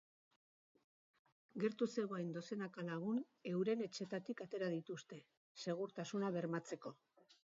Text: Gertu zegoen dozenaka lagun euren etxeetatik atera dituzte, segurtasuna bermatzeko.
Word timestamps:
Gertu 1.63 1.87
zegoen 1.97 2.31
dozenaka 2.37 2.85
lagun 2.87 3.21
euren 3.51 3.85
etxeetatik 3.87 4.43
atera 4.47 4.69
dituzte, 4.77 5.19
segurtasuna 5.67 6.35
bermatzeko. 6.39 6.97